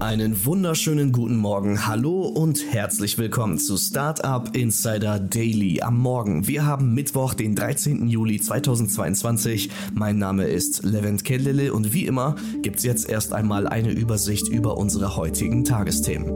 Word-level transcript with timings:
Einen 0.00 0.46
wunderschönen 0.46 1.12
guten 1.12 1.36
Morgen. 1.36 1.86
Hallo 1.86 2.22
und 2.22 2.72
herzlich 2.72 3.18
willkommen 3.18 3.58
zu 3.58 3.76
Startup 3.76 4.48
Insider 4.56 5.20
Daily 5.20 5.82
am 5.82 5.98
Morgen. 5.98 6.48
Wir 6.48 6.64
haben 6.64 6.94
Mittwoch, 6.94 7.34
den 7.34 7.54
13. 7.54 8.08
Juli 8.08 8.40
2022. 8.40 9.68
Mein 9.92 10.16
Name 10.16 10.44
ist 10.44 10.84
Levent 10.84 11.22
Kellele 11.26 11.74
und 11.74 11.92
wie 11.92 12.06
immer 12.06 12.36
gibt's 12.62 12.82
jetzt 12.82 13.10
erst 13.10 13.34
einmal 13.34 13.68
eine 13.68 13.92
Übersicht 13.92 14.48
über 14.48 14.78
unsere 14.78 15.16
heutigen 15.16 15.64
Tagesthemen. 15.64 16.30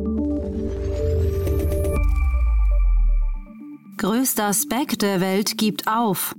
Größter 3.97 4.53
Spec 4.53 4.99
der 4.99 5.23
Welt 5.23 5.57
gibt 5.57 5.89
auf. 5.89 6.37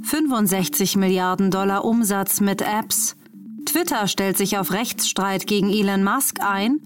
65 0.00 0.96
Milliarden 0.96 1.50
Dollar 1.50 1.84
Umsatz 1.84 2.40
mit 2.40 2.62
Apps. 2.62 3.16
Twitter 3.64 4.08
stellt 4.08 4.36
sich 4.36 4.58
auf 4.58 4.72
Rechtsstreit 4.72 5.46
gegen 5.46 5.70
Elon 5.70 6.04
Musk 6.04 6.40
ein 6.40 6.80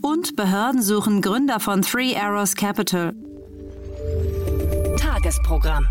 und 0.00 0.36
Behörden 0.36 0.82
suchen 0.82 1.22
Gründer 1.22 1.60
von 1.60 1.82
Three 1.82 2.16
Arrows 2.16 2.54
Capital. 2.54 3.14
Tagesprogramm. 4.96 5.86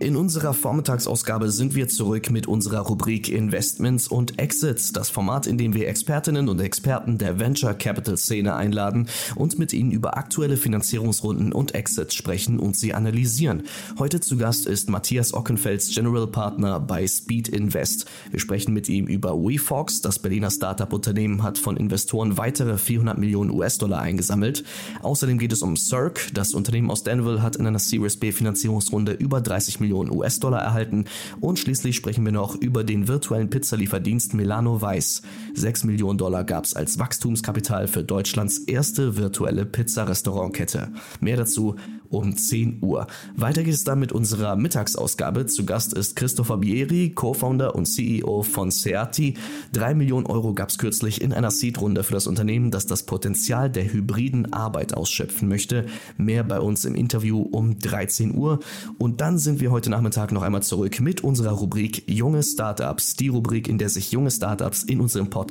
In 0.00 0.14
unserer 0.14 0.54
Vormittagsausgabe 0.54 1.50
sind 1.50 1.74
wir 1.74 1.88
zurück 1.88 2.30
mit 2.30 2.46
unserer 2.46 2.82
Rubrik 2.82 3.28
Investments 3.28 4.06
und 4.06 4.38
Exits, 4.38 4.92
das 4.92 5.10
Format, 5.10 5.48
in 5.48 5.58
dem 5.58 5.74
wir 5.74 5.88
Expertinnen 5.88 6.48
und 6.48 6.60
Experten 6.60 7.18
der 7.18 7.40
Venture 7.40 7.74
Capital 7.74 8.16
Szene 8.16 8.54
einladen 8.54 9.08
und 9.34 9.58
mit 9.58 9.72
ihnen 9.72 9.90
über 9.90 10.16
aktuelle 10.16 10.56
Finanzierungsrunden 10.56 11.52
und 11.52 11.74
Exits 11.74 12.14
sprechen 12.14 12.60
und 12.60 12.76
sie 12.76 12.94
analysieren. 12.94 13.64
Heute 13.98 14.20
zu 14.20 14.36
Gast 14.36 14.66
ist 14.66 14.88
Matthias 14.88 15.34
Ockenfels, 15.34 15.92
General 15.92 16.28
Partner 16.28 16.78
bei 16.78 17.04
Speed 17.08 17.48
Invest. 17.48 18.06
Wir 18.30 18.38
sprechen 18.38 18.72
mit 18.72 18.88
ihm 18.88 19.08
über 19.08 19.34
WeFox, 19.34 20.00
das 20.00 20.20
Berliner 20.20 20.52
Startup-Unternehmen 20.52 21.42
hat 21.42 21.58
von 21.58 21.76
Investoren 21.76 22.38
weitere 22.38 22.78
400 22.78 23.18
Millionen 23.18 23.50
US-Dollar 23.50 24.00
eingesammelt. 24.00 24.62
Außerdem 25.02 25.38
geht 25.38 25.52
es 25.52 25.62
um 25.62 25.76
Cirque, 25.76 26.32
das 26.32 26.54
Unternehmen 26.54 26.88
aus 26.88 27.02
Danville 27.02 27.42
hat 27.42 27.56
in 27.56 27.66
einer 27.66 27.80
Series 27.80 28.16
B 28.16 28.30
Finanzierungsrunde 28.30 29.10
über 29.10 29.40
30 29.40 29.80
Millionen 29.80 29.87
Millionen 29.88 30.10
US-Dollar 30.10 30.60
erhalten 30.60 31.06
und 31.40 31.58
schließlich 31.58 31.96
sprechen 31.96 32.24
wir 32.24 32.32
noch 32.32 32.54
über 32.54 32.84
den 32.84 33.08
virtuellen 33.08 33.48
Pizzalieferdienst 33.48 34.34
Milano 34.34 34.82
Weiß. 34.82 35.22
6 35.58 35.84
Millionen 35.84 36.18
Dollar 36.18 36.44
gab 36.44 36.64
es 36.64 36.74
als 36.74 36.98
Wachstumskapital 36.98 37.88
für 37.88 38.04
Deutschlands 38.04 38.58
erste 38.58 39.16
virtuelle 39.16 39.66
Pizzarestaurantkette. 39.66 40.88
Mehr 41.20 41.36
dazu 41.36 41.76
um 42.10 42.36
10 42.36 42.78
Uhr. 42.80 43.06
Weiter 43.36 43.62
geht 43.62 43.74
es 43.74 43.84
dann 43.84 43.98
mit 43.98 44.12
unserer 44.12 44.56
Mittagsausgabe. 44.56 45.44
Zu 45.46 45.66
Gast 45.66 45.92
ist 45.92 46.16
Christopher 46.16 46.56
Bieri, 46.56 47.10
Co-Founder 47.10 47.74
und 47.74 47.84
CEO 47.84 48.42
von 48.42 48.70
Seati. 48.70 49.34
3 49.74 49.94
Millionen 49.94 50.24
Euro 50.26 50.54
gab 50.54 50.70
es 50.70 50.78
kürzlich 50.78 51.20
in 51.20 51.32
einer 51.32 51.50
Seed-Runde 51.50 52.04
für 52.04 52.14
das 52.14 52.26
Unternehmen, 52.26 52.70
das 52.70 52.86
das 52.86 53.02
Potenzial 53.02 53.68
der 53.68 53.92
hybriden 53.92 54.52
Arbeit 54.52 54.94
ausschöpfen 54.94 55.48
möchte. 55.48 55.86
Mehr 56.16 56.44
bei 56.44 56.60
uns 56.60 56.84
im 56.84 56.94
Interview 56.94 57.42
um 57.42 57.78
13 57.78 58.34
Uhr. 58.34 58.60
Und 58.96 59.20
dann 59.20 59.38
sind 59.38 59.60
wir 59.60 59.70
heute 59.70 59.90
Nachmittag 59.90 60.32
noch 60.32 60.42
einmal 60.42 60.62
zurück 60.62 61.00
mit 61.00 61.22
unserer 61.22 61.52
Rubrik 61.52 62.04
Junge 62.06 62.42
Startups. 62.42 63.16
Die 63.16 63.28
Rubrik, 63.28 63.68
in 63.68 63.76
der 63.76 63.90
sich 63.90 64.12
junge 64.12 64.30
Startups 64.30 64.82
in 64.82 65.00
unserem 65.00 65.28
Podcast 65.28 65.47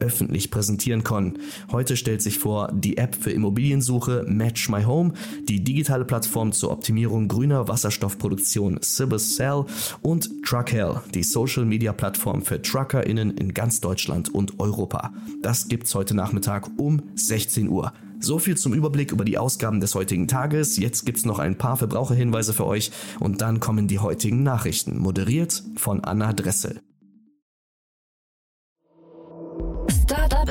öffentlich 0.00 0.50
präsentieren 0.50 1.04
können. 1.04 1.38
Heute 1.70 1.96
stellt 1.96 2.22
sich 2.22 2.38
vor 2.38 2.70
die 2.72 2.96
App 2.96 3.14
für 3.14 3.30
Immobiliensuche 3.30 4.24
Match 4.28 4.68
My 4.68 4.84
Home, 4.84 5.12
die 5.48 5.62
digitale 5.62 5.94
digitale 5.94 6.04
Plattform 6.06 6.52
zur 6.52 6.70
Optimierung 6.70 7.28
grüner 7.28 7.68
Wasserstoffproduktion 7.68 8.80
Cibus 8.82 9.36
Cell 9.36 9.64
und 10.02 10.42
Truckhell, 10.42 11.00
die 11.12 11.22
Social 11.22 11.64
Media 11.64 11.92
Plattform 11.92 12.42
für 12.42 12.60
TruckerInnen 12.60 13.32
in 13.36 13.54
ganz 13.54 13.80
Deutschland 13.80 14.32
und 14.34 14.58
Europa. 14.58 15.12
Das 15.42 15.68
gibt's 15.68 15.94
heute 15.94 16.14
Nachmittag 16.14 16.70
um 16.78 17.02
16 17.16 17.68
Uhr. 17.68 17.92
So 18.20 18.38
viel 18.38 18.56
zum 18.56 18.72
Überblick 18.72 19.12
über 19.12 19.24
die 19.24 19.36
Ausgaben 19.36 19.80
des 19.80 19.94
heutigen 19.94 20.26
Tages. 20.26 20.78
Jetzt 20.78 21.04
gibt's 21.04 21.24
noch 21.24 21.38
ein 21.38 21.58
paar 21.58 21.76
Verbraucherhinweise 21.76 22.54
für 22.54 22.66
euch 22.66 22.90
und 23.20 23.40
dann 23.40 23.60
kommen 23.60 23.86
die 23.86 23.98
heutigen 23.98 24.42
Nachrichten, 24.42 24.98
moderiert 24.98 25.62
von 25.76 26.02
Anna 26.02 26.32
Dressel. 26.32 26.80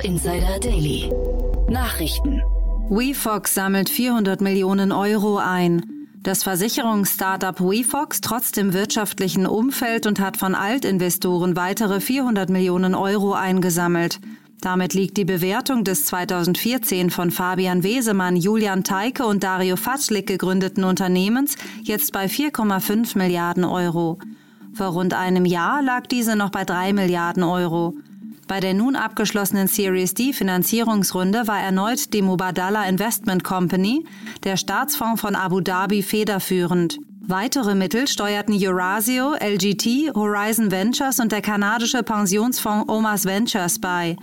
Insider 0.04 0.60
Daily. 0.60 1.10
Nachrichten. 1.70 2.42
WeFox 2.90 3.54
sammelt 3.54 3.88
400 3.88 4.42
Millionen 4.42 4.92
Euro 4.92 5.38
ein. 5.38 6.10
Das 6.22 6.44
Versicherungsstartup 6.44 7.62
WeFox 7.62 8.20
trotzt 8.20 8.58
dem 8.58 8.74
wirtschaftlichen 8.74 9.46
Umfeld 9.46 10.06
und 10.06 10.20
hat 10.20 10.36
von 10.36 10.56
Altinvestoren 10.56 11.56
weitere 11.56 12.02
400 12.02 12.50
Millionen 12.50 12.96
Euro 12.96 13.32
eingesammelt. 13.32 14.20
Damit 14.60 14.94
liegt 14.94 15.16
die 15.16 15.26
Bewertung 15.26 15.86
des 15.86 16.06
2014 16.06 17.10
von 17.10 17.32
Fabian 17.32 17.84
Wesemann, 17.84 18.36
Julian 18.36 18.84
Teike 18.84 19.26
und 19.26 19.44
Dario 19.44 19.78
Fatschlik 19.78 20.28
gegründeten 20.28 20.84
Unternehmens 20.84 21.56
jetzt 21.82 22.12
bei 22.12 22.26
4,5 22.26 23.18
Milliarden 23.18 23.64
Euro. 23.64 24.20
Vor 24.74 24.88
rund 24.88 25.14
einem 25.14 25.46
Jahr 25.46 25.82
lag 25.82 26.08
diese 26.08 26.36
noch 26.36 26.50
bei 26.50 26.66
3 26.66 26.92
Milliarden 26.92 27.44
Euro. 27.44 27.94
Bei 28.54 28.60
der 28.60 28.76
nun 28.76 28.96
abgeschlossenen 28.96 29.68
Series 29.68 30.14
D 30.14 30.32
Finanzierungsrunde 30.32 31.48
war 31.48 31.60
erneut 31.60 32.14
die 32.14 32.22
Mubadala 32.22 32.86
Investment 32.86 33.44
Company, 33.44 34.06
der 34.44 34.58
Staatsfonds 34.58 35.22
von 35.22 35.34
Abu 35.34 35.60
Dhabi, 35.60 36.04
federführend. 36.04 37.00
Weitere 37.22 37.74
Mittel 37.74 38.08
steuerten 38.08 38.56
Eurasio, 38.56 39.34
LGT, 39.34 40.14
Horizon 40.14 40.70
Ventures 40.70 41.20
und 41.20 41.32
der 41.32 41.42
kanadische 41.42 42.04
Pensionsfonds 42.04 42.94
Omas 42.94 43.26
Ventures 43.26 43.82
bei. 43.82 44.18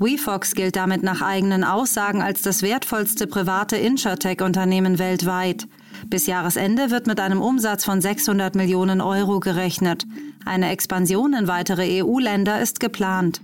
WeFox 0.00 0.56
gilt 0.56 0.74
damit 0.74 1.04
nach 1.04 1.22
eigenen 1.22 1.62
Aussagen 1.62 2.22
als 2.22 2.42
das 2.42 2.62
wertvollste 2.62 3.28
private 3.28 3.76
Insurtech-Unternehmen 3.76 4.98
weltweit. 4.98 5.68
Bis 6.08 6.26
Jahresende 6.26 6.90
wird 6.90 7.06
mit 7.06 7.20
einem 7.20 7.40
Umsatz 7.40 7.84
von 7.84 8.00
600 8.00 8.56
Millionen 8.56 9.00
Euro 9.00 9.38
gerechnet. 9.38 10.06
Eine 10.44 10.70
Expansion 10.70 11.34
in 11.34 11.46
weitere 11.46 12.02
EU-Länder 12.02 12.60
ist 12.60 12.80
geplant. 12.80 13.40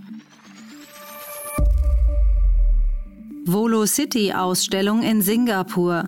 Volocity-Ausstellung 3.45 5.03
in 5.03 5.21
Singapur. 5.21 6.05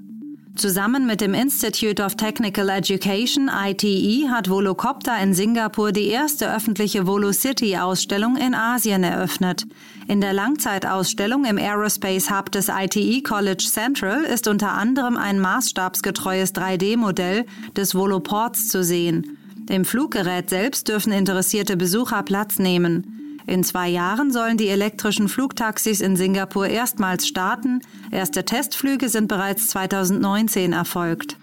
Zusammen 0.55 1.05
mit 1.05 1.21
dem 1.21 1.35
Institute 1.35 2.01
of 2.01 2.15
Technical 2.15 2.69
Education 2.69 3.51
ITE 3.53 4.29
hat 4.29 4.49
Volocopter 4.49 5.21
in 5.21 5.35
Singapur 5.35 5.91
die 5.91 6.07
erste 6.07 6.55
öffentliche 6.55 7.09
Volocity-Ausstellung 7.09 8.37
in 8.37 8.55
Asien 8.55 9.03
eröffnet. 9.03 9.67
In 10.07 10.21
der 10.21 10.33
Langzeitausstellung 10.33 11.45
im 11.45 11.59
Aerospace 11.59 12.31
Hub 12.31 12.53
des 12.53 12.69
ITE 12.69 13.23
College 13.23 13.65
Central 13.69 14.23
ist 14.23 14.47
unter 14.47 14.71
anderem 14.71 15.17
ein 15.17 15.41
maßstabsgetreues 15.41 16.55
3D-Modell 16.55 17.47
des 17.77 17.97
Voloports 17.97 18.69
zu 18.69 18.85
sehen. 18.85 19.39
Im 19.69 19.85
Fluggerät 19.85 20.51
selbst 20.51 20.87
dürfen 20.87 21.13
interessierte 21.13 21.77
Besucher 21.77 22.23
Platz 22.23 22.61
nehmen. 22.61 23.24
In 23.47 23.63
zwei 23.63 23.89
Jahren 23.89 24.33
sollen 24.33 24.57
die 24.57 24.69
elektrischen 24.69 25.29
Flugtaxis 25.29 26.01
in 26.01 26.17
Singapur 26.17 26.67
erstmals 26.67 27.27
starten. 27.27 27.81
Erste 28.11 28.45
Testflüge 28.45 29.09
sind 29.09 29.29
bereits 29.29 29.69
2019 29.69 30.73
erfolgt. 30.73 31.37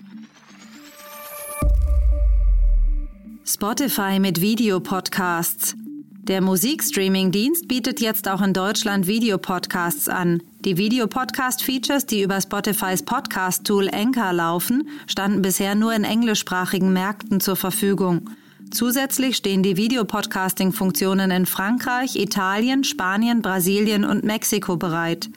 Spotify 3.45 4.19
mit 4.19 4.41
Videopodcasts. 4.41 5.75
Der 6.23 6.41
Musikstreaming-Dienst 6.41 7.67
bietet 7.67 7.99
jetzt 7.99 8.27
auch 8.29 8.41
in 8.41 8.53
Deutschland 8.53 9.07
Videopodcasts 9.07 10.07
an. 10.07 10.41
Die 10.63 10.77
Videopodcast-Features, 10.77 12.05
die 12.05 12.21
über 12.21 12.39
Spotifys 12.39 13.03
Podcast-Tool 13.03 13.89
Anchor 13.91 14.31
laufen, 14.31 14.87
standen 15.07 15.41
bisher 15.41 15.75
nur 15.75 15.93
in 15.93 16.03
englischsprachigen 16.03 16.93
Märkten 16.93 17.39
zur 17.39 17.55
Verfügung. 17.55 18.29
Zusätzlich 18.69 19.35
stehen 19.35 19.63
die 19.63 19.75
Videopodcasting-Funktionen 19.75 21.31
in 21.31 21.45
Frankreich, 21.45 22.15
Italien, 22.15 22.83
Spanien, 22.83 23.41
Brasilien 23.41 24.05
und 24.05 24.23
Mexiko 24.23 24.77
bereit. 24.77 25.29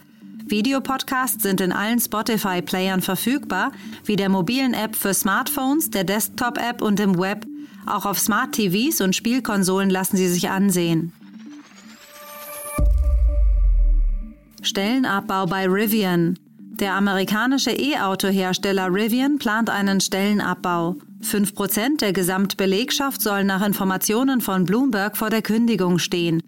Videopodcasts 0.47 1.43
sind 1.43 1.61
in 1.61 1.73
allen 1.73 1.99
Spotify-Playern 1.99 3.01
verfügbar, 3.01 3.73
wie 4.05 4.17
der 4.17 4.29
mobilen 4.29 4.75
App 4.75 4.95
für 4.95 5.15
Smartphones, 5.15 5.91
der 5.91 6.05
Desktop-App 6.05 6.83
und 6.83 7.01
im 7.01 7.19
Web. 7.19 7.47
Auch 7.87 8.07
auf 8.07 8.19
Smart 8.19 8.53
TVs 8.53 9.01
und 9.01 9.17
Spielkonsolen 9.17 9.91
lassen 9.91 10.17
sie 10.17 10.29
sich 10.29 10.51
ansehen. 10.51 11.13
Stellenabbau 14.63 15.47
bei 15.47 15.67
Rivian. 15.67 16.39
Der 16.59 16.95
amerikanische 16.95 17.71
E-Auto-Hersteller 17.71 18.93
Rivian 18.93 19.39
plant 19.39 19.71
einen 19.71 20.01
Stellenabbau. 20.01 20.97
Fünf 21.25 21.55
Prozent 21.55 22.03
der 22.03 22.13
Gesamtbelegschaft 22.13 23.21
sollen 23.21 23.47
nach 23.47 23.67
Informationen 23.67 24.41
von 24.41 24.65
Bloomberg 24.65 25.17
vor 25.17 25.31
der 25.31 25.43
Kündigung 25.43 25.99
stehen. 25.99 26.43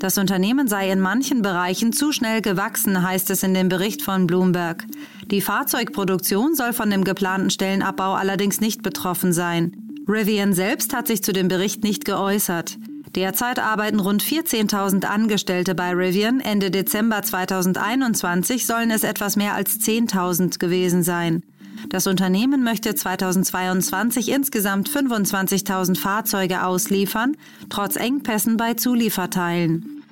Das 0.00 0.18
Unternehmen 0.18 0.66
sei 0.66 0.90
in 0.90 1.00
manchen 1.00 1.42
Bereichen 1.42 1.92
zu 1.92 2.10
schnell 2.10 2.40
gewachsen, 2.40 3.02
heißt 3.02 3.30
es 3.30 3.42
in 3.42 3.54
dem 3.54 3.68
Bericht 3.68 4.02
von 4.02 4.26
Bloomberg. 4.26 4.84
Die 5.30 5.40
Fahrzeugproduktion 5.40 6.56
soll 6.56 6.72
von 6.72 6.90
dem 6.90 7.04
geplanten 7.04 7.50
Stellenabbau 7.50 8.14
allerdings 8.14 8.60
nicht 8.60 8.82
betroffen 8.82 9.32
sein. 9.32 9.76
Rivian 10.08 10.54
selbst 10.54 10.92
hat 10.94 11.06
sich 11.06 11.22
zu 11.22 11.32
dem 11.32 11.46
Bericht 11.46 11.84
nicht 11.84 12.04
geäußert. 12.04 12.78
Derzeit 13.14 13.58
arbeiten 13.58 14.00
rund 14.00 14.24
14.000 14.24 15.04
Angestellte 15.04 15.74
bei 15.74 15.92
Rivian. 15.92 16.40
Ende 16.40 16.70
Dezember 16.70 17.22
2021 17.22 18.66
sollen 18.66 18.90
es 18.90 19.04
etwas 19.04 19.36
mehr 19.36 19.54
als 19.54 19.78
10.000 19.78 20.58
gewesen 20.58 21.02
sein. 21.02 21.42
Das 21.88 22.06
Unternehmen 22.06 22.62
möchte 22.62 22.94
2022 22.94 24.30
insgesamt 24.30 24.88
25.000 24.88 25.98
Fahrzeuge 25.98 26.64
ausliefern, 26.64 27.36
trotz 27.68 27.96
Engpässen 27.96 28.56
bei 28.56 28.74
Zulieferteilen. 28.74 30.02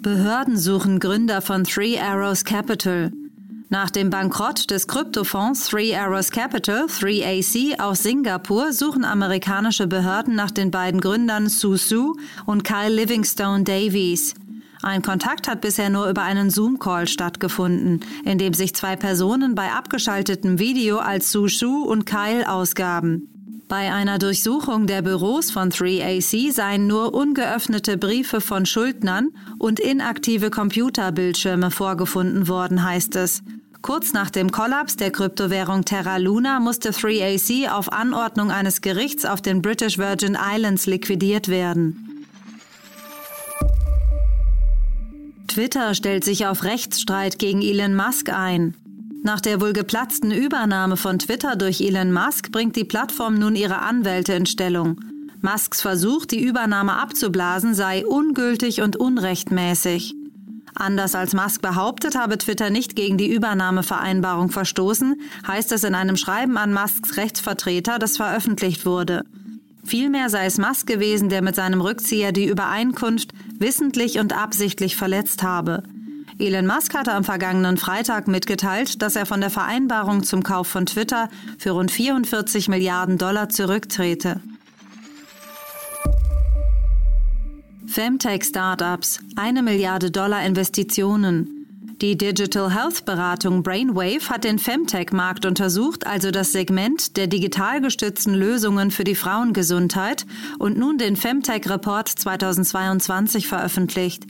Behörden 0.00 0.56
suchen 0.56 1.00
Gründer 1.00 1.42
von 1.42 1.64
Three 1.64 1.98
Arrows 1.98 2.44
Capital. 2.44 3.10
Nach 3.68 3.90
dem 3.90 4.10
Bankrott 4.10 4.70
des 4.70 4.86
Kryptofonds 4.86 5.68
Three 5.68 5.96
Arrows 5.96 6.30
Capital, 6.30 6.84
3AC 6.84 7.80
aus 7.80 8.04
Singapur, 8.04 8.72
suchen 8.72 9.04
amerikanische 9.04 9.88
Behörden 9.88 10.36
nach 10.36 10.52
den 10.52 10.70
beiden 10.70 11.00
Gründern 11.00 11.48
Su 11.48 11.76
Su 11.76 12.14
und 12.46 12.62
Kyle 12.62 12.94
Livingstone 12.94 13.64
Davies. 13.64 14.34
Ein 14.82 15.02
Kontakt 15.02 15.48
hat 15.48 15.60
bisher 15.62 15.90
nur 15.90 16.08
über 16.08 16.22
einen 16.22 16.50
Zoom-Call 16.50 17.08
stattgefunden, 17.08 18.00
in 18.24 18.38
dem 18.38 18.54
sich 18.54 18.74
zwei 18.74 18.96
Personen 18.96 19.54
bei 19.54 19.72
abgeschaltetem 19.72 20.58
Video 20.58 20.98
als 20.98 21.32
Su 21.32 21.48
Su 21.48 21.82
und 21.82 22.06
Kyle 22.06 22.50
ausgaben. 22.50 23.28
Bei 23.68 23.92
einer 23.92 24.18
Durchsuchung 24.18 24.86
der 24.86 25.02
Büros 25.02 25.50
von 25.50 25.70
3AC 25.70 26.52
seien 26.52 26.86
nur 26.86 27.14
ungeöffnete 27.14 27.98
Briefe 27.98 28.40
von 28.40 28.64
Schuldnern 28.64 29.30
und 29.58 29.80
inaktive 29.80 30.50
Computerbildschirme 30.50 31.72
vorgefunden 31.72 32.46
worden, 32.46 32.84
heißt 32.84 33.16
es. 33.16 33.42
Kurz 33.82 34.12
nach 34.12 34.30
dem 34.30 34.52
Kollaps 34.52 34.96
der 34.96 35.10
Kryptowährung 35.10 35.84
Terra 35.84 36.16
Luna 36.18 36.60
musste 36.60 36.90
3AC 36.90 37.68
auf 37.68 37.92
Anordnung 37.92 38.52
eines 38.52 38.82
Gerichts 38.82 39.24
auf 39.24 39.42
den 39.42 39.62
British 39.62 39.98
Virgin 39.98 40.36
Islands 40.40 40.86
liquidiert 40.86 41.48
werden. 41.48 42.05
Twitter 45.46 45.94
stellt 45.94 46.24
sich 46.24 46.46
auf 46.46 46.64
Rechtsstreit 46.64 47.38
gegen 47.38 47.62
Elon 47.62 47.94
Musk 47.94 48.30
ein. 48.30 48.74
Nach 49.22 49.40
der 49.40 49.60
wohl 49.60 49.72
geplatzten 49.72 50.30
Übernahme 50.30 50.96
von 50.96 51.18
Twitter 51.18 51.56
durch 51.56 51.80
Elon 51.80 52.12
Musk 52.12 52.52
bringt 52.52 52.76
die 52.76 52.84
Plattform 52.84 53.34
nun 53.34 53.56
ihre 53.56 53.78
Anwälte 53.78 54.34
in 54.34 54.46
Stellung. 54.46 55.00
Musks 55.40 55.80
Versuch, 55.80 56.26
die 56.26 56.42
Übernahme 56.42 56.94
abzublasen, 56.94 57.74
sei 57.74 58.06
ungültig 58.06 58.82
und 58.82 58.96
unrechtmäßig. 58.96 60.14
Anders 60.74 61.14
als 61.14 61.34
Musk 61.34 61.62
behauptet, 61.62 62.16
habe 62.16 62.36
Twitter 62.36 62.70
nicht 62.70 62.96
gegen 62.96 63.16
die 63.16 63.32
Übernahmevereinbarung 63.32 64.50
verstoßen, 64.50 65.20
heißt 65.46 65.72
es 65.72 65.84
in 65.84 65.94
einem 65.94 66.16
Schreiben 66.16 66.56
an 66.56 66.72
Musks 66.72 67.16
Rechtsvertreter, 67.16 67.98
das 67.98 68.18
veröffentlicht 68.18 68.84
wurde. 68.84 69.24
Vielmehr 69.84 70.30
sei 70.30 70.46
es 70.46 70.58
Musk 70.58 70.86
gewesen, 70.86 71.28
der 71.28 71.42
mit 71.42 71.54
seinem 71.54 71.80
Rückzieher 71.80 72.32
die 72.32 72.46
Übereinkunft 72.46 73.32
wissentlich 73.60 74.18
und 74.18 74.36
absichtlich 74.36 74.96
verletzt 74.96 75.42
habe. 75.42 75.82
Elon 76.38 76.66
Musk 76.66 76.94
hatte 76.94 77.12
am 77.12 77.24
vergangenen 77.24 77.78
Freitag 77.78 78.28
mitgeteilt, 78.28 79.00
dass 79.00 79.16
er 79.16 79.24
von 79.24 79.40
der 79.40 79.50
Vereinbarung 79.50 80.22
zum 80.22 80.42
Kauf 80.42 80.68
von 80.68 80.84
Twitter 80.84 81.30
für 81.58 81.70
rund 81.70 81.90
44 81.90 82.68
Milliarden 82.68 83.16
Dollar 83.16 83.48
zurücktrete. 83.48 84.40
Femtech-Startups, 87.86 89.20
eine 89.36 89.62
Milliarde 89.62 90.10
Dollar 90.10 90.44
Investitionen. 90.44 91.55
Die 92.02 92.18
Digital 92.18 92.74
Health 92.74 93.06
Beratung 93.06 93.62
Brainwave 93.62 94.28
hat 94.28 94.44
den 94.44 94.58
Femtech-Markt 94.58 95.46
untersucht, 95.46 96.06
also 96.06 96.30
das 96.30 96.52
Segment 96.52 97.16
der 97.16 97.26
digital 97.26 97.80
gestützten 97.80 98.34
Lösungen 98.34 98.90
für 98.90 99.04
die 99.04 99.14
Frauengesundheit 99.14 100.26
und 100.58 100.76
nun 100.76 100.98
den 100.98 101.16
Femtech 101.16 101.70
Report 101.70 102.06
2022 102.06 103.46
veröffentlicht. 103.46 104.24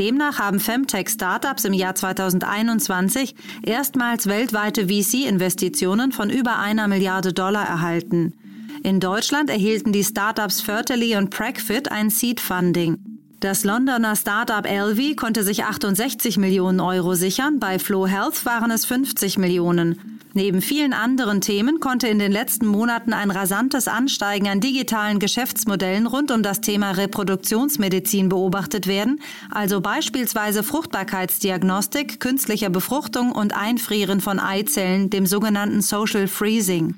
Demnach 0.00 0.40
haben 0.40 0.58
Femtech-Startups 0.58 1.64
im 1.64 1.74
Jahr 1.74 1.94
2021 1.94 3.36
erstmals 3.62 4.26
weltweite 4.26 4.88
VC-Investitionen 4.88 6.10
von 6.10 6.28
über 6.28 6.58
einer 6.58 6.88
Milliarde 6.88 7.32
Dollar 7.32 7.68
erhalten. 7.68 8.34
In 8.82 8.98
Deutschland 8.98 9.48
erhielten 9.48 9.92
die 9.92 10.02
Startups 10.02 10.60
Fertily 10.60 11.14
und 11.14 11.30
Pragfit 11.30 11.92
ein 11.92 12.10
Seed-Funding. 12.10 12.98
Das 13.42 13.64
Londoner 13.64 14.14
Startup 14.14 14.64
Elvi 14.64 15.16
konnte 15.16 15.42
sich 15.42 15.64
68 15.64 16.38
Millionen 16.38 16.78
Euro 16.78 17.16
sichern, 17.16 17.58
bei 17.58 17.80
Flow 17.80 18.06
Health 18.06 18.46
waren 18.46 18.70
es 18.70 18.84
50 18.84 19.36
Millionen. 19.36 20.20
Neben 20.32 20.62
vielen 20.62 20.92
anderen 20.92 21.40
Themen 21.40 21.80
konnte 21.80 22.06
in 22.06 22.20
den 22.20 22.30
letzten 22.30 22.66
Monaten 22.66 23.12
ein 23.12 23.32
rasantes 23.32 23.88
Ansteigen 23.88 24.46
an 24.46 24.60
digitalen 24.60 25.18
Geschäftsmodellen 25.18 26.06
rund 26.06 26.30
um 26.30 26.44
das 26.44 26.60
Thema 26.60 26.92
Reproduktionsmedizin 26.92 28.28
beobachtet 28.28 28.86
werden, 28.86 29.20
also 29.50 29.80
beispielsweise 29.80 30.62
Fruchtbarkeitsdiagnostik, 30.62 32.20
künstlicher 32.20 32.70
Befruchtung 32.70 33.32
und 33.32 33.56
Einfrieren 33.56 34.20
von 34.20 34.38
Eizellen, 34.38 35.10
dem 35.10 35.26
sogenannten 35.26 35.82
Social 35.82 36.28
Freezing. 36.28 36.94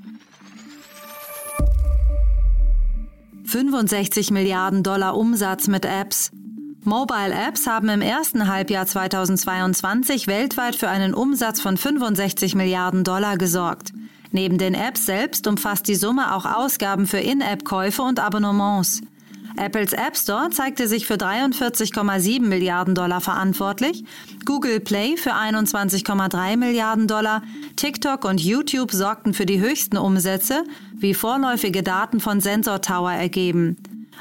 65 3.44 4.30
Milliarden 4.30 4.82
Dollar 4.82 5.16
Umsatz 5.16 5.68
mit 5.68 5.84
Apps. 5.84 6.30
Mobile 6.82 7.32
Apps 7.32 7.66
haben 7.66 7.88
im 7.88 8.00
ersten 8.00 8.48
Halbjahr 8.48 8.86
2022 8.86 10.26
weltweit 10.26 10.76
für 10.76 10.88
einen 10.88 11.14
Umsatz 11.14 11.60
von 11.60 11.76
65 11.76 12.54
Milliarden 12.54 13.04
Dollar 13.04 13.36
gesorgt. 13.36 13.92
Neben 14.32 14.58
den 14.58 14.74
Apps 14.74 15.06
selbst 15.06 15.46
umfasst 15.46 15.86
die 15.88 15.94
Summe 15.94 16.34
auch 16.34 16.44
Ausgaben 16.44 17.06
für 17.06 17.18
In-App-Käufe 17.18 18.02
und 18.02 18.18
Abonnements. 18.18 19.02
Apples 19.56 19.92
App 19.92 20.16
Store 20.16 20.50
zeigte 20.50 20.88
sich 20.88 21.06
für 21.06 21.14
43,7 21.14 22.42
Milliarden 22.42 22.94
Dollar 22.94 23.20
verantwortlich, 23.20 24.04
Google 24.44 24.80
Play 24.80 25.16
für 25.16 25.32
21,3 25.32 26.56
Milliarden 26.56 27.06
Dollar, 27.06 27.42
TikTok 27.76 28.24
und 28.24 28.40
YouTube 28.40 28.90
sorgten 28.90 29.32
für 29.32 29.46
die 29.46 29.60
höchsten 29.60 29.96
Umsätze, 29.96 30.64
wie 30.94 31.14
vorläufige 31.14 31.82
Daten 31.82 32.18
von 32.18 32.40
Sensor 32.40 32.80
Tower 32.80 33.12
ergeben. 33.12 33.76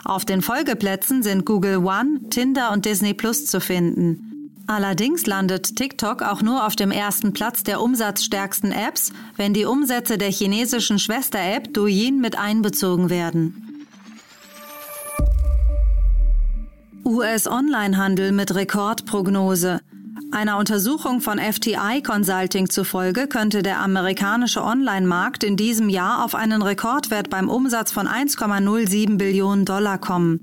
Auf 0.06 0.26
den 0.26 0.42
Folgeplätzen 0.42 1.24
sind 1.24 1.46
Google 1.46 1.78
One, 1.78 2.30
Tinder 2.30 2.72
und 2.72 2.86
Disney 2.86 3.14
Plus 3.14 3.46
zu 3.46 3.60
finden. 3.60 4.52
Allerdings 4.68 5.26
landet 5.26 5.76
TikTok 5.76 6.22
auch 6.22 6.42
nur 6.42 6.66
auf 6.66 6.76
dem 6.76 6.92
ersten 6.92 7.34
Platz 7.34 7.64
der 7.64 7.82
umsatzstärksten 7.82 8.72
Apps, 8.72 9.12
wenn 9.36 9.54
die 9.54 9.66
Umsätze 9.66 10.18
der 10.18 10.32
chinesischen 10.32 11.00
Schwester-App 11.00 11.74
Douyin 11.74 12.22
mit 12.22 12.38
einbezogen 12.38 13.10
werden. 13.10 13.63
US-Onlinehandel 17.06 18.32
mit 18.32 18.56
Rekordprognose. 18.56 19.82
Einer 20.32 20.58
Untersuchung 20.58 21.20
von 21.20 21.38
FTI 21.38 22.02
Consulting 22.02 22.70
zufolge 22.70 23.28
könnte 23.28 23.62
der 23.62 23.82
amerikanische 23.82 24.64
Online-Markt 24.64 25.44
in 25.44 25.58
diesem 25.58 25.90
Jahr 25.90 26.24
auf 26.24 26.34
einen 26.34 26.62
Rekordwert 26.62 27.30
beim 27.30 27.50
Umsatz 27.50 27.92
von 27.92 28.08
1,07 28.08 29.18
Billionen 29.18 29.66
Dollar 29.66 29.98
kommen. 29.98 30.40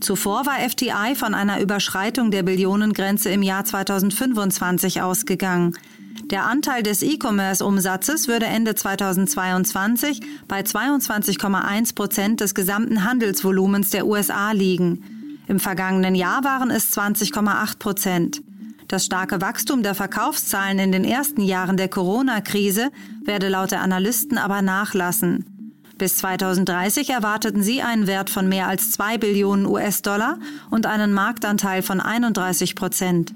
Zuvor 0.00 0.44
war 0.44 0.58
FTI 0.68 1.14
von 1.14 1.32
einer 1.32 1.60
Überschreitung 1.60 2.30
der 2.30 2.42
Billionengrenze 2.42 3.30
im 3.30 3.42
Jahr 3.42 3.64
2025 3.64 5.00
ausgegangen. 5.00 5.78
Der 6.24 6.44
Anteil 6.46 6.82
des 6.82 7.02
E-Commerce-Umsatzes 7.02 8.28
würde 8.28 8.46
Ende 8.46 8.74
2022 8.74 10.20
bei 10.46 10.60
22,1 10.60 11.94
Prozent 11.94 12.40
des 12.40 12.54
gesamten 12.54 13.04
Handelsvolumens 13.04 13.90
der 13.90 14.06
USA 14.06 14.52
liegen. 14.52 15.21
Im 15.52 15.60
vergangenen 15.60 16.14
Jahr 16.14 16.44
waren 16.44 16.70
es 16.70 16.96
20,8 16.96 17.78
Prozent. 17.78 18.42
Das 18.88 19.04
starke 19.04 19.42
Wachstum 19.42 19.82
der 19.82 19.94
Verkaufszahlen 19.94 20.78
in 20.78 20.92
den 20.92 21.04
ersten 21.04 21.42
Jahren 21.42 21.76
der 21.76 21.88
Corona-Krise 21.88 22.90
werde 23.22 23.50
laut 23.50 23.70
der 23.70 23.82
Analysten 23.82 24.38
aber 24.38 24.62
nachlassen. 24.62 25.84
Bis 25.98 26.16
2030 26.16 27.10
erwarteten 27.10 27.62
sie 27.62 27.82
einen 27.82 28.06
Wert 28.06 28.30
von 28.30 28.48
mehr 28.48 28.66
als 28.66 28.92
2 28.92 29.18
Billionen 29.18 29.66
US-Dollar 29.66 30.38
und 30.70 30.86
einen 30.86 31.12
Marktanteil 31.12 31.82
von 31.82 32.00
31 32.00 32.74
Prozent. 32.74 33.34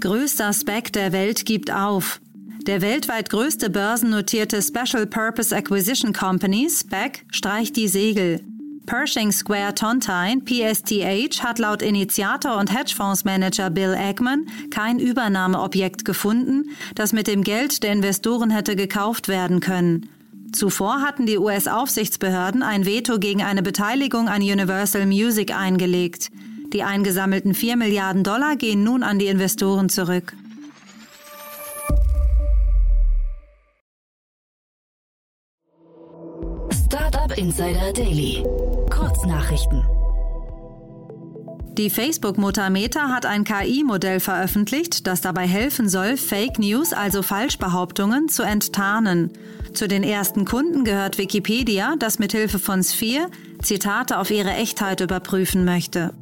Größter 0.00 0.54
Spec 0.54 0.90
der 0.94 1.12
Welt 1.12 1.44
gibt 1.44 1.70
auf. 1.70 2.18
Der 2.62 2.80
weltweit 2.80 3.28
größte 3.28 3.68
börsennotierte 3.68 4.62
Special 4.62 5.06
Purpose 5.06 5.54
Acquisition 5.54 6.14
Company, 6.14 6.66
SPAC, 6.70 7.26
streicht 7.30 7.76
die 7.76 7.86
Segel. 7.86 8.40
Pershing 8.86 9.30
Square 9.30 9.74
Tontine, 9.74 10.42
PSTH, 10.44 11.42
hat 11.42 11.58
laut 11.58 11.82
Initiator 11.82 12.56
und 12.56 12.76
Hedgefondsmanager 12.76 13.70
Bill 13.70 13.94
Ackman 13.94 14.46
kein 14.70 14.98
Übernahmeobjekt 14.98 16.04
gefunden, 16.04 16.70
das 16.94 17.12
mit 17.12 17.26
dem 17.26 17.44
Geld 17.44 17.82
der 17.82 17.92
Investoren 17.92 18.50
hätte 18.50 18.76
gekauft 18.76 19.28
werden 19.28 19.60
können. 19.60 20.08
Zuvor 20.52 21.00
hatten 21.00 21.26
die 21.26 21.38
US-Aufsichtsbehörden 21.38 22.62
ein 22.62 22.84
Veto 22.84 23.18
gegen 23.18 23.42
eine 23.42 23.62
Beteiligung 23.62 24.28
an 24.28 24.42
Universal 24.42 25.06
Music 25.06 25.54
eingelegt. 25.56 26.30
Die 26.72 26.82
eingesammelten 26.82 27.54
4 27.54 27.76
Milliarden 27.76 28.24
Dollar 28.24 28.56
gehen 28.56 28.82
nun 28.82 29.02
an 29.02 29.18
die 29.18 29.26
Investoren 29.26 29.88
zurück. 29.88 30.34
Startup 36.86 37.36
Insider 37.38 37.92
Daily. 37.92 38.42
Kurznachrichten. 39.00 39.82
Die 41.78 41.88
Facebook-Mutter 41.88 42.68
Meta 42.68 43.08
hat 43.08 43.24
ein 43.24 43.44
KI-Modell 43.44 44.20
veröffentlicht, 44.20 45.06
das 45.06 45.22
dabei 45.22 45.46
helfen 45.46 45.88
soll, 45.88 46.18
Fake 46.18 46.58
News, 46.58 46.92
also 46.92 47.22
Falschbehauptungen, 47.22 48.28
zu 48.28 48.42
enttarnen. 48.42 49.32
Zu 49.72 49.88
den 49.88 50.02
ersten 50.02 50.44
Kunden 50.44 50.84
gehört 50.84 51.16
Wikipedia, 51.16 51.94
das 51.98 52.18
mithilfe 52.18 52.58
von 52.58 52.82
Sphere 52.82 53.28
Zitate 53.62 54.18
auf 54.18 54.30
ihre 54.30 54.50
Echtheit 54.50 55.00
überprüfen 55.00 55.64
möchte. 55.64 56.12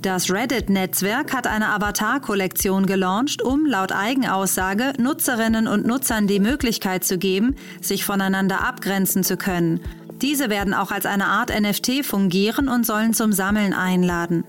Das 0.00 0.30
Reddit-Netzwerk 0.30 1.34
hat 1.34 1.46
eine 1.46 1.68
Avatar-Kollektion 1.74 2.86
gelauncht, 2.86 3.42
um 3.42 3.66
laut 3.66 3.92
Eigenaussage 3.92 4.94
Nutzerinnen 4.96 5.68
und 5.68 5.86
Nutzern 5.86 6.26
die 6.26 6.40
Möglichkeit 6.40 7.04
zu 7.04 7.18
geben, 7.18 7.56
sich 7.82 8.06
voneinander 8.06 8.66
abgrenzen 8.66 9.22
zu 9.22 9.36
können. 9.36 9.80
Diese 10.22 10.50
werden 10.50 10.74
auch 10.74 10.90
als 10.90 11.06
eine 11.06 11.26
Art 11.26 11.50
NFT 11.50 12.04
fungieren 12.04 12.68
und 12.68 12.84
sollen 12.86 13.14
zum 13.14 13.32
Sammeln 13.32 13.72
einladen 13.72 14.44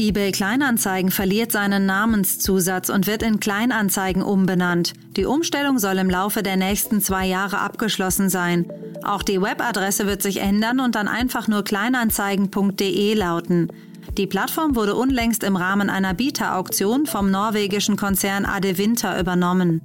eBay 0.00 0.32
Kleinanzeigen 0.32 1.10
verliert 1.10 1.52
seinen 1.52 1.84
Namenszusatz 1.84 2.88
und 2.88 3.06
wird 3.06 3.22
in 3.22 3.38
Kleinanzeigen 3.38 4.22
umbenannt. 4.22 4.94
Die 5.16 5.26
Umstellung 5.26 5.78
soll 5.78 5.98
im 5.98 6.08
Laufe 6.08 6.42
der 6.42 6.56
nächsten 6.56 7.02
zwei 7.02 7.26
Jahre 7.26 7.58
abgeschlossen 7.58 8.30
sein. 8.30 8.64
Auch 9.04 9.22
die 9.22 9.42
Webadresse 9.42 10.06
wird 10.06 10.22
sich 10.22 10.40
ändern 10.40 10.80
und 10.80 10.94
dann 10.94 11.06
einfach 11.06 11.48
nur 11.48 11.64
kleinanzeigen.de 11.64 13.12
lauten. 13.12 13.68
Die 14.16 14.26
Plattform 14.26 14.74
wurde 14.74 14.94
unlängst 14.94 15.44
im 15.44 15.56
Rahmen 15.56 15.90
einer 15.90 16.14
Bieter-Auktion 16.14 17.04
vom 17.04 17.30
norwegischen 17.30 17.96
Konzern 17.96 18.46
Ade 18.46 18.78
Winter 18.78 19.20
übernommen. 19.20 19.82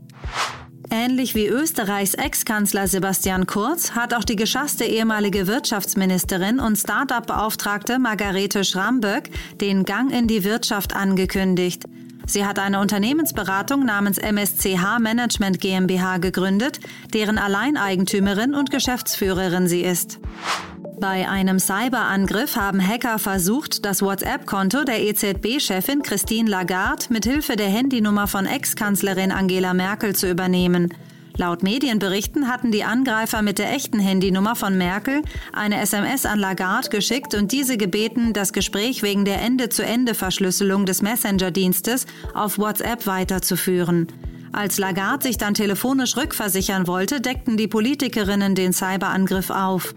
Ähnlich 0.91 1.33
wie 1.33 1.47
Österreichs 1.47 2.13
Ex-Kanzler 2.13 2.87
Sebastian 2.87 3.47
Kurz 3.47 3.91
hat 3.91 4.13
auch 4.13 4.23
die 4.23 4.35
geschasste 4.35 4.85
ehemalige 4.85 5.47
Wirtschaftsministerin 5.47 6.59
und 6.59 6.75
Start-up-Beauftragte 6.75 7.97
Margarete 7.97 8.63
Schramböck 8.63 9.29
den 9.59 9.83
Gang 9.83 10.11
in 10.11 10.27
die 10.27 10.43
Wirtschaft 10.43 10.95
angekündigt. 10.95 11.85
Sie 12.27 12.45
hat 12.45 12.59
eine 12.59 12.79
Unternehmensberatung 12.79 13.85
namens 13.85 14.17
MSCH 14.17 14.99
Management 14.99 15.59
GmbH 15.59 16.17
gegründet, 16.17 16.79
deren 17.13 17.37
Alleineigentümerin 17.37 18.53
und 18.55 18.71
Geschäftsführerin 18.71 19.67
sie 19.67 19.81
ist. 19.81 20.19
Bei 20.99 21.27
einem 21.27 21.59
Cyberangriff 21.59 22.55
haben 22.55 22.85
Hacker 22.85 23.19
versucht, 23.19 23.83
das 23.83 24.01
WhatsApp-Konto 24.01 24.85
der 24.85 25.03
EZB-Chefin 25.03 26.01
Christine 26.01 26.49
Lagarde 26.49 27.07
mithilfe 27.09 27.57
der 27.57 27.67
Handynummer 27.67 28.27
von 28.27 28.45
Ex-Kanzlerin 28.45 29.31
Angela 29.31 29.73
Merkel 29.73 30.15
zu 30.15 30.29
übernehmen. 30.29 30.93
Laut 31.35 31.63
Medienberichten 31.63 32.47
hatten 32.47 32.71
die 32.71 32.85
Angreifer 32.85 33.41
mit 33.41 33.59
der 33.59 33.73
echten 33.73 33.99
Handynummer 33.99 34.55
von 34.55 34.77
Merkel 34.77 35.21
eine 35.51 35.81
SMS 35.81 36.25
an 36.25 36.39
Lagarde 36.39 36.89
geschickt 36.89 37.35
und 37.35 37.51
diese 37.51 37.75
gebeten, 37.75 38.31
das 38.31 38.53
Gespräch 38.53 39.03
wegen 39.03 39.25
der 39.25 39.41
Ende-zu-Ende-Verschlüsselung 39.41 40.85
des 40.85 41.01
Messenger-Dienstes 41.01 42.05
auf 42.33 42.57
WhatsApp 42.57 43.05
weiterzuführen. 43.05 44.07
Als 44.53 44.77
Lagarde 44.77 45.23
sich 45.23 45.37
dann 45.37 45.55
telefonisch 45.55 46.15
rückversichern 46.15 46.87
wollte, 46.87 47.19
deckten 47.19 47.57
die 47.57 47.67
Politikerinnen 47.67 48.55
den 48.55 48.71
Cyberangriff 48.71 49.49
auf. 49.49 49.93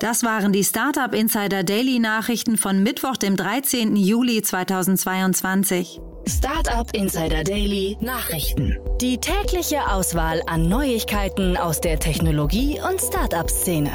Das 0.00 0.22
waren 0.22 0.52
die 0.52 0.62
Startup 0.62 1.12
Insider 1.12 1.64
Daily 1.64 1.98
Nachrichten 1.98 2.56
von 2.56 2.84
Mittwoch, 2.84 3.16
dem 3.16 3.36
13. 3.36 3.96
Juli 3.96 4.42
2022. 4.42 6.00
Startup 6.24 6.88
Insider 6.94 7.42
Daily 7.42 7.96
Nachrichten. 8.00 8.78
Die 9.00 9.18
tägliche 9.18 9.90
Auswahl 9.90 10.40
an 10.46 10.68
Neuigkeiten 10.68 11.56
aus 11.56 11.80
der 11.80 11.98
Technologie- 11.98 12.80
und 12.80 13.00
Startup-Szene. 13.00 13.90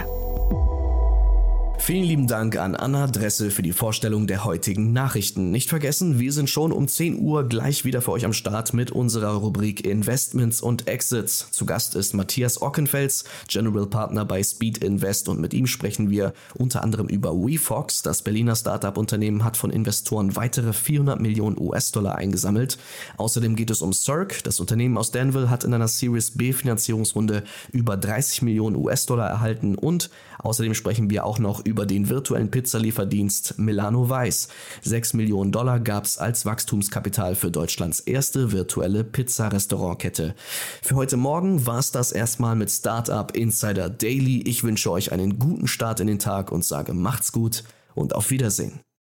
Vielen 1.86 2.06
lieben 2.06 2.28
Dank 2.28 2.56
an 2.56 2.78
Anna 2.78 3.08
Dresse 3.08 3.52
für 3.52 3.62
die 3.62 3.74
Vorstellung 3.74 4.26
der 4.26 4.46
heutigen 4.46 4.94
Nachrichten. 4.94 5.52
Nicht 5.52 5.68
vergessen, 5.68 6.18
wir 6.18 6.32
sind 6.32 6.50
schon 6.50 6.72
um 6.72 6.88
10 6.88 7.20
Uhr 7.20 7.44
gleich 7.44 7.84
wieder 7.84 8.02
für 8.02 8.14
euch 8.14 8.24
am 8.24 8.32
Start 8.32 8.74
mit 8.74 8.92
unserer 8.92 9.34
Rubrik 9.34 9.86
Investments 9.86 10.62
und 10.62 10.88
Exits. 10.88 11.52
Zu 11.52 11.66
Gast 11.66 11.96
ist 11.96 12.14
Matthias 12.14 12.62
Ockenfels, 12.62 13.26
General 13.50 13.86
Partner 13.86 14.24
bei 14.24 14.42
Speed 14.42 14.78
Invest 14.78 15.28
und 15.28 15.42
mit 15.42 15.54
ihm 15.54 15.68
sprechen 15.68 16.10
wir 16.10 16.32
unter 16.54 16.84
anderem 16.84 17.10
über 17.10 17.34
WeFox. 17.34 18.02
Das 18.02 18.22
Berliner 18.22 18.56
Startup-Unternehmen 18.56 19.44
hat 19.44 19.58
von 19.58 19.70
Investoren 19.70 20.38
weitere 20.38 20.72
400 20.72 21.20
Millionen 21.20 21.60
US-Dollar 21.60 22.16
eingesammelt. 22.16 22.78
Außerdem 23.18 23.58
geht 23.58 23.72
es 23.72 23.82
um 23.82 23.92
Cirque. 23.92 24.42
Das 24.44 24.62
Unternehmen 24.62 24.98
aus 24.98 25.12
Danville 25.12 25.50
hat 25.50 25.66
in 25.66 25.74
einer 25.74 25.90
Series 25.90 26.32
B 26.32 26.54
Finanzierungsrunde 26.54 27.44
über 27.74 27.98
30 27.98 28.42
Millionen 28.44 28.78
US-Dollar 28.78 29.28
erhalten 29.28 29.76
und 29.76 30.10
außerdem 30.40 30.76
sprechen 30.76 31.10
wir 31.10 31.26
auch 31.26 31.40
noch 31.40 31.66
über 31.66 31.73
über 31.74 31.88
den 31.88 32.08
virtuellen 32.08 32.52
Pizzalieferdienst 32.52 33.58
Milano 33.58 34.08
Weiß. 34.08 34.48
6 34.84 35.14
Millionen 35.16 35.52
Dollar 35.52 35.80
gab 35.80 36.06
es 36.06 36.20
als 36.20 36.46
Wachstumskapital 36.46 37.34
für 37.34 37.50
Deutschlands 37.50 38.00
erste 38.00 38.52
virtuelle 38.52 39.04
Pizza-Restaurantkette. 39.04 40.36
Für 40.84 40.96
heute 40.96 41.18
Morgen 41.18 41.66
war 41.66 41.80
es 41.80 41.92
das 41.92 42.12
erstmal 42.12 42.56
mit 42.56 42.70
Startup 42.70 43.36
Insider 43.36 43.90
Daily. 43.90 44.44
Ich 44.44 44.64
wünsche 44.64 44.92
euch 44.92 45.12
einen 45.12 45.40
guten 45.40 45.68
Start 45.68 46.00
in 46.00 46.06
den 46.06 46.20
Tag 46.20 46.52
und 46.52 46.64
sage 46.64 46.94
macht's 46.94 47.32
gut 47.32 47.64
und 47.96 48.14
auf 48.14 48.30
Wiedersehen. 48.30 48.80